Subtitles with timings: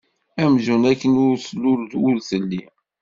[0.43, 2.63] Amzun akken ur d-tlul ur telli.